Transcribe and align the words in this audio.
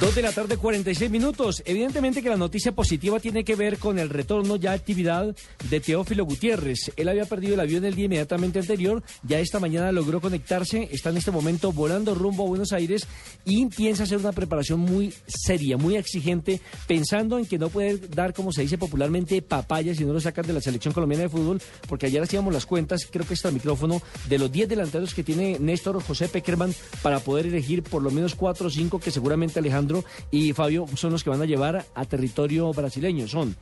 Dos 0.00 0.14
de 0.14 0.22
la 0.22 0.30
tarde, 0.30 0.56
46 0.56 1.10
minutos. 1.10 1.60
Evidentemente 1.66 2.22
que 2.22 2.28
la 2.28 2.36
noticia 2.36 2.70
positiva 2.70 3.18
tiene 3.18 3.42
que 3.42 3.56
ver 3.56 3.78
con 3.78 3.98
el 3.98 4.10
retorno 4.10 4.54
ya 4.54 4.70
a 4.70 4.74
actividad 4.74 5.34
de 5.68 5.80
Teófilo 5.80 6.24
Gutiérrez. 6.24 6.92
Él 6.94 7.08
había 7.08 7.24
perdido 7.24 7.54
el 7.54 7.60
avión 7.60 7.84
el 7.84 7.96
día 7.96 8.04
inmediatamente 8.04 8.60
anterior, 8.60 9.02
ya 9.24 9.40
esta 9.40 9.58
mañana 9.58 9.90
logró 9.90 10.20
conectarse, 10.20 10.88
está 10.92 11.10
en 11.10 11.16
este 11.16 11.32
momento 11.32 11.72
volando 11.72 12.14
rumbo 12.14 12.44
a 12.44 12.48
Buenos 12.48 12.72
Aires 12.72 13.08
y 13.44 13.66
piensa 13.66 14.04
hacer 14.04 14.18
una 14.18 14.30
preparación 14.30 14.78
muy 14.78 15.12
seria, 15.26 15.76
muy 15.76 15.96
exigente, 15.96 16.60
pensando 16.86 17.36
en 17.36 17.46
que 17.46 17.58
no 17.58 17.68
puede 17.68 17.98
dar, 17.98 18.34
como 18.34 18.52
se 18.52 18.62
dice 18.62 18.78
popularmente, 18.78 19.42
papaya 19.42 19.96
si 19.96 20.04
no 20.04 20.12
lo 20.12 20.20
sacan 20.20 20.46
de 20.46 20.52
la 20.52 20.60
selección 20.60 20.94
colombiana 20.94 21.24
de 21.24 21.28
fútbol, 21.28 21.60
porque 21.88 22.06
ayer 22.06 22.22
hacíamos 22.22 22.54
las 22.54 22.66
cuentas, 22.66 23.04
creo 23.10 23.26
que 23.26 23.34
está 23.34 23.48
el 23.48 23.54
micrófono, 23.54 24.00
de 24.28 24.38
los 24.38 24.52
10 24.52 24.68
delanteros 24.68 25.12
que 25.12 25.24
tiene 25.24 25.58
Néstor 25.58 26.00
José 26.00 26.28
Peckerman 26.28 26.72
para 27.02 27.18
poder 27.18 27.46
elegir 27.46 27.82
por 27.82 28.00
lo 28.00 28.12
menos 28.12 28.36
4 28.36 28.68
o 28.68 28.70
5 28.70 29.00
que 29.00 29.10
seguramente 29.10 29.58
Alejandro 29.58 29.87
y 30.30 30.52
Fabio 30.52 30.86
son 30.96 31.12
los 31.12 31.22
que 31.24 31.30
van 31.30 31.42
a 31.42 31.46
llevar 31.46 31.84
a 31.94 32.04
territorio 32.04 32.72
brasileño. 32.72 33.28
Son 33.28 33.54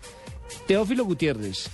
Teófilo 0.67 1.05
Gutiérrez, 1.05 1.69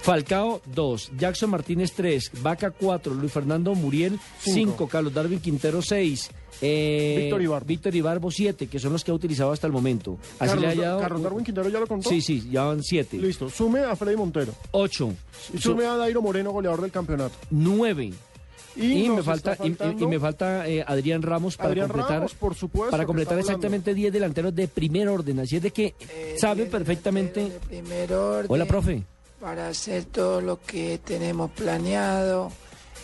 Falcao 0.00 0.60
2, 0.66 1.12
Jackson 1.18 1.50
Martínez 1.50 1.92
3, 1.92 2.30
Vaca 2.42 2.70
4, 2.70 3.14
Luis 3.14 3.32
Fernando 3.32 3.74
Muriel 3.74 4.18
5, 4.40 4.86
Carlos 4.88 5.12
Darwin 5.14 5.40
Quintero 5.40 5.80
6. 5.82 6.30
Eh, 6.60 7.16
Víctor 7.22 7.42
Ibarbo. 7.42 7.66
Víctor 7.66 7.94
Ibarbo 7.96 8.30
7, 8.30 8.68
que 8.68 8.78
son 8.78 8.92
los 8.92 9.02
que 9.02 9.10
ha 9.10 9.14
utilizado 9.14 9.50
hasta 9.50 9.66
el 9.66 9.72
momento. 9.72 10.18
Así 10.38 10.50
Carlos, 10.54 10.76
le 10.76 10.84
ha 10.84 10.88
dado- 10.88 11.00
Carlos 11.00 11.22
Darwin 11.22 11.44
Quintero 11.44 11.68
ya 11.68 11.80
lo 11.80 11.86
contó. 11.88 12.08
Sí, 12.08 12.20
sí, 12.20 12.48
ya 12.50 12.62
van 12.64 12.82
7. 12.82 13.16
Listo. 13.18 13.50
Sume 13.50 13.80
a 13.80 13.96
Freddy 13.96 14.16
Montero. 14.16 14.52
8. 14.70 15.12
Y 15.54 15.58
sume 15.58 15.84
a 15.84 15.96
Dairo 15.96 16.22
Moreno, 16.22 16.52
goleador 16.52 16.80
del 16.82 16.92
campeonato. 16.92 17.34
9. 17.50 18.12
Y, 18.76 19.08
me 19.08 19.22
falta, 19.22 19.56
y- 19.62 19.76
y, 20.02 20.06
me 20.06 20.18
falta 20.18 20.68
eh, 20.68 20.84
Adrián 20.86 21.22
Ramos 21.22 21.56
para 21.56 21.68
Adrián 21.70 21.88
completar, 21.88 22.16
Ramos, 22.16 22.34
por 22.34 22.54
supuesto. 22.54 22.90
para 22.90 23.06
completar 23.06 23.38
exactamente 23.38 23.94
10 23.94 24.12
delanteros 24.12 24.54
de 24.54 24.66
primer 24.68 25.08
orden. 25.08 25.40
Así 25.40 25.56
es 25.56 25.62
de 25.62 25.70
que 25.70 25.94
Eh, 26.00 26.34
sabe 26.38 26.66
perfectamente. 26.66 27.52
orden 28.10 28.46
Hola, 28.48 28.64
profe. 28.66 29.02
Para 29.40 29.68
hacer 29.68 30.04
todo 30.06 30.40
lo 30.40 30.60
que 30.62 30.98
tenemos 31.04 31.50
planeado. 31.52 32.50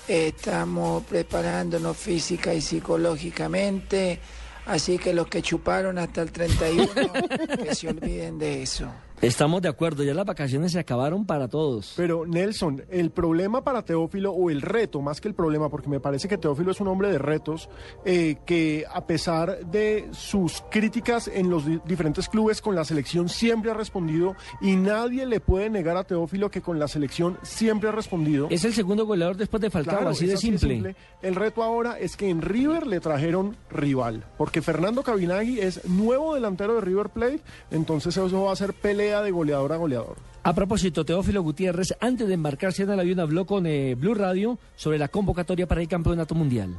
Estamos 0.08 1.04
preparándonos 1.04 1.96
física 1.96 2.52
y 2.52 2.60
psicológicamente. 2.60 4.18
Así 4.66 4.98
que 4.98 5.12
los 5.14 5.26
que 5.28 5.40
chuparon 5.42 5.98
hasta 5.98 6.22
el 6.22 6.32
31, 6.32 6.88
que 7.64 7.74
se 7.74 7.88
olviden 7.88 8.38
de 8.38 8.62
eso. 8.62 8.86
Estamos 9.22 9.60
de 9.60 9.68
acuerdo, 9.68 10.02
ya 10.02 10.14
las 10.14 10.24
vacaciones 10.24 10.72
se 10.72 10.78
acabaron 10.78 11.26
para 11.26 11.46
todos. 11.48 11.92
Pero 11.94 12.24
Nelson, 12.24 12.82
el 12.88 13.10
problema 13.10 13.62
para 13.62 13.82
Teófilo, 13.84 14.32
o 14.32 14.48
el 14.48 14.62
reto, 14.62 15.02
más 15.02 15.20
que 15.20 15.28
el 15.28 15.34
problema, 15.34 15.68
porque 15.68 15.90
me 15.90 16.00
parece 16.00 16.26
que 16.26 16.38
Teófilo 16.38 16.70
es 16.70 16.80
un 16.80 16.88
hombre 16.88 17.10
de 17.10 17.18
retos, 17.18 17.68
eh, 18.06 18.36
que 18.46 18.86
a 18.90 19.06
pesar 19.06 19.66
de 19.66 20.08
sus 20.12 20.62
críticas 20.70 21.28
en 21.28 21.50
los 21.50 21.66
di- 21.66 21.80
diferentes 21.84 22.30
clubes 22.30 22.62
con 22.62 22.74
la 22.74 22.84
selección 22.84 23.28
siempre 23.28 23.70
ha 23.70 23.74
respondido 23.74 24.36
y 24.62 24.76
nadie 24.76 25.26
le 25.26 25.40
puede 25.40 25.68
negar 25.68 25.98
a 25.98 26.04
Teófilo 26.04 26.50
que 26.50 26.62
con 26.62 26.78
la 26.78 26.88
selección 26.88 27.36
siempre 27.42 27.90
ha 27.90 27.92
respondido. 27.92 28.46
Es 28.50 28.64
el 28.64 28.72
segundo 28.72 29.04
goleador 29.04 29.36
después 29.36 29.60
de 29.60 29.68
Falcao, 29.68 29.96
Claro, 29.96 30.10
así, 30.12 30.24
es 30.24 30.30
de, 30.30 30.36
simple. 30.38 30.96
El 31.20 31.34
reto 31.34 31.62
ahora 31.62 31.98
es 31.98 32.16
que 32.16 32.30
en 32.30 32.40
River 32.40 32.86
le 32.86 33.00
trajeron 33.00 33.54
rival, 33.70 34.24
porque 34.38 34.62
Fernando 34.62 35.02
Cabinagui 35.02 35.60
es 35.60 35.84
nuevo 35.86 36.34
delantero 36.34 36.76
de 36.76 36.80
River 36.80 37.10
Plate, 37.10 37.40
entonces 37.70 38.16
eso 38.16 38.44
va 38.44 38.52
a 38.52 38.56
ser 38.56 38.72
pelea 38.72 39.09
de 39.18 39.30
goleador 39.30 39.72
a 39.72 39.76
goleador. 39.76 40.16
A 40.42 40.54
propósito, 40.54 41.04
Teófilo 41.04 41.42
Gutiérrez, 41.42 41.94
antes 42.00 42.26
de 42.26 42.34
embarcarse 42.34 42.84
en 42.84 42.90
el 42.90 43.00
avión, 43.00 43.20
habló 43.20 43.44
con 43.44 43.66
eh, 43.66 43.94
Blue 43.94 44.14
Radio 44.14 44.58
sobre 44.74 44.98
la 44.98 45.08
convocatoria 45.08 45.66
para 45.66 45.82
el 45.82 45.88
campeonato 45.88 46.34
mundial. 46.34 46.70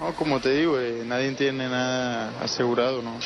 No, 0.00 0.14
como 0.14 0.40
te 0.40 0.50
digo, 0.50 0.78
eh, 0.78 1.02
nadie 1.04 1.32
tiene 1.32 1.68
nada 1.68 2.30
asegurado, 2.40 3.02
¿no? 3.02 3.18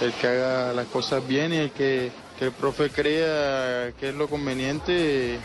El 0.00 0.12
que 0.14 0.26
haga 0.26 0.72
las 0.72 0.86
cosas 0.86 1.26
bien 1.26 1.52
y 1.52 1.56
el 1.56 1.70
que, 1.70 2.10
que 2.38 2.46
el 2.46 2.52
profe 2.52 2.88
crea 2.90 3.92
que 4.00 4.08
es 4.08 4.14
lo 4.14 4.26
conveniente, 4.26 5.38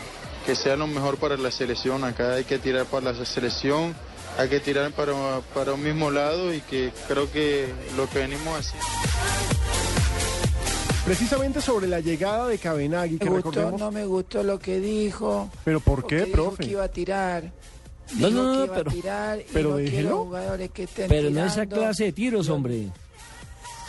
que 0.46 0.54
sea 0.54 0.76
lo 0.76 0.86
mejor 0.86 1.18
para 1.18 1.36
la 1.36 1.50
selección. 1.50 2.02
Acá 2.04 2.34
hay 2.34 2.44
que 2.44 2.58
tirar 2.58 2.86
para 2.86 3.12
la 3.12 3.24
selección, 3.26 3.94
hay 4.38 4.48
que 4.48 4.60
tirar 4.60 4.90
para, 4.92 5.12
para 5.54 5.74
un 5.74 5.82
mismo 5.82 6.10
lado 6.10 6.52
y 6.54 6.60
que 6.62 6.92
creo 7.08 7.30
que 7.30 7.68
lo 7.96 8.08
que 8.08 8.20
venimos 8.20 8.58
haciendo. 8.58 9.61
Precisamente 11.04 11.60
sobre 11.60 11.88
la 11.88 11.98
llegada 12.00 12.46
de 12.46 12.58
Cabinagui, 12.58 13.18
que 13.18 13.24
Me 13.24 13.30
gustó, 13.32 13.50
recordemos... 13.50 13.80
no 13.80 13.90
me 13.90 14.04
gustó 14.06 14.42
lo 14.44 14.58
que 14.58 14.78
dijo. 14.78 15.50
¿Pero 15.64 15.80
por 15.80 16.06
qué, 16.06 16.20
dijo 16.26 16.32
profe? 16.32 16.62
que 16.64 16.70
iba 16.70 16.84
a 16.84 16.88
tirar. 16.88 17.50
No, 18.18 18.28
Dijo 18.28 18.42
no, 18.42 18.42
no, 18.44 18.52
que 18.52 18.64
iba 18.66 18.74
pero- 18.76 18.90
a 18.90 18.92
tirar 18.94 19.40
y 19.40 19.44
pero 19.52 19.70
no 19.70 19.76
déjelo. 19.76 20.24
jugadores 20.24 20.70
que 20.70 20.82
estén 20.84 21.08
Pero 21.08 21.30
no 21.30 21.44
esa 21.44 21.66
clase 21.66 22.04
de 22.04 22.12
tiros, 22.12 22.48
hombre. 22.48 22.88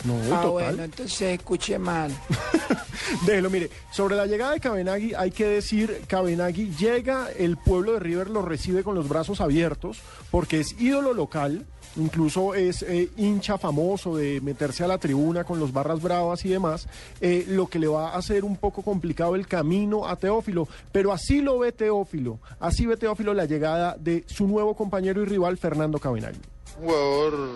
No, 0.04 0.14
Ah, 0.24 0.42
total. 0.42 0.50
bueno, 0.50 0.82
entonces 0.84 1.22
escuché 1.38 1.78
mal. 1.78 2.10
Déjelo, 3.26 3.50
mire, 3.50 3.70
sobre 3.90 4.16
la 4.16 4.26
llegada 4.26 4.52
de 4.52 4.60
Cabenagui 4.60 5.14
hay 5.14 5.30
que 5.30 5.46
decir, 5.46 6.02
Cabenagui 6.06 6.74
llega, 6.76 7.28
el 7.36 7.56
pueblo 7.56 7.92
de 7.92 8.00
River 8.00 8.30
lo 8.30 8.42
recibe 8.42 8.82
con 8.82 8.94
los 8.94 9.08
brazos 9.08 9.40
abiertos 9.40 10.00
porque 10.30 10.60
es 10.60 10.80
ídolo 10.80 11.12
local, 11.12 11.66
incluso 11.96 12.54
es 12.54 12.82
eh, 12.82 13.10
hincha 13.16 13.58
famoso 13.58 14.16
de 14.16 14.40
meterse 14.40 14.84
a 14.84 14.88
la 14.88 14.98
tribuna 14.98 15.44
con 15.44 15.58
los 15.58 15.72
barras 15.72 16.02
bravas 16.02 16.44
y 16.44 16.48
demás, 16.50 16.88
eh, 17.20 17.44
lo 17.48 17.66
que 17.66 17.78
le 17.78 17.86
va 17.86 18.10
a 18.10 18.18
hacer 18.18 18.44
un 18.44 18.56
poco 18.56 18.82
complicado 18.82 19.34
el 19.34 19.46
camino 19.46 20.06
a 20.06 20.16
Teófilo, 20.16 20.68
pero 20.92 21.12
así 21.12 21.40
lo 21.40 21.58
ve 21.58 21.72
Teófilo, 21.72 22.38
así 22.60 22.86
ve 22.86 22.96
Teófilo 22.96 23.34
la 23.34 23.44
llegada 23.44 23.96
de 23.98 24.24
su 24.26 24.46
nuevo 24.46 24.74
compañero 24.74 25.22
y 25.22 25.26
rival 25.26 25.58
Fernando 25.58 25.98
Cabenagui. 25.98 26.53
Un 26.76 26.84
jugador, 26.84 27.50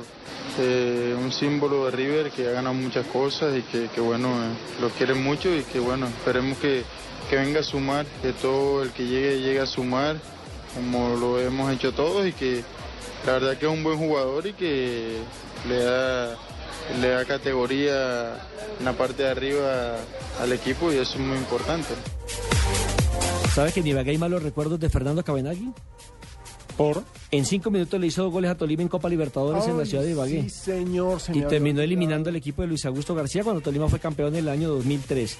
eh, 0.58 1.16
un 1.18 1.32
símbolo 1.32 1.86
de 1.86 1.90
River 1.90 2.30
que 2.30 2.48
ha 2.48 2.52
ganado 2.52 2.74
muchas 2.74 3.06
cosas 3.06 3.56
y 3.56 3.62
que, 3.62 4.00
bueno, 4.00 4.28
eh, 4.28 4.54
lo 4.80 4.90
quieren 4.90 5.22
mucho 5.22 5.54
y 5.54 5.62
que 5.62 5.80
bueno, 5.80 6.06
esperemos 6.06 6.58
que, 6.58 6.84
que 7.28 7.36
venga 7.36 7.60
a 7.60 7.62
sumar, 7.64 8.06
que 8.22 8.32
todo 8.32 8.82
el 8.82 8.90
que 8.90 9.06
llegue 9.06 9.40
llegue 9.40 9.60
a 9.60 9.66
sumar, 9.66 10.16
como 10.74 11.16
lo 11.16 11.40
hemos 11.40 11.72
hecho 11.72 11.92
todos 11.92 12.26
y 12.26 12.32
que 12.32 12.62
la 13.26 13.32
verdad 13.32 13.56
que 13.56 13.66
es 13.66 13.72
un 13.72 13.82
buen 13.82 13.98
jugador 13.98 14.46
y 14.46 14.52
que 14.52 15.18
le 15.68 15.82
da, 15.82 16.36
le 17.00 17.08
da 17.08 17.24
categoría 17.24 18.36
en 18.78 18.84
la 18.84 18.92
parte 18.92 19.24
de 19.24 19.30
arriba 19.30 19.96
al 20.40 20.52
equipo 20.52 20.92
y 20.92 20.96
eso 20.96 21.14
es 21.14 21.20
muy 21.20 21.36
importante. 21.36 21.94
¿Sabe 23.54 23.72
que 23.72 23.80
en 23.80 23.88
Ibagué 23.88 24.12
hay 24.12 24.18
malos 24.18 24.42
recuerdos 24.42 24.78
de 24.78 24.88
Fernando 24.88 25.24
Cabenagui? 25.24 25.72
¿Por? 26.78 27.02
En 27.32 27.44
cinco 27.44 27.72
minutos 27.72 28.00
le 28.00 28.06
hizo 28.06 28.22
dos 28.22 28.32
goles 28.32 28.50
a 28.52 28.54
Tolima 28.54 28.82
en 28.82 28.88
Copa 28.88 29.08
Libertadores 29.08 29.66
en 29.66 29.76
la 29.76 29.84
ciudad 29.84 30.04
de 30.04 30.12
Ibagué. 30.12 30.42
Sí, 30.44 30.50
señor, 30.50 31.20
se 31.20 31.36
y 31.36 31.42
terminó 31.42 31.82
eliminando 31.82 32.30
al 32.30 32.36
equipo 32.36 32.62
de 32.62 32.68
Luis 32.68 32.86
Augusto 32.86 33.16
García 33.16 33.42
cuando 33.42 33.60
Tolima 33.60 33.88
fue 33.88 33.98
campeón 33.98 34.28
en 34.34 34.44
el 34.44 34.48
año 34.48 34.68
2003. 34.68 35.38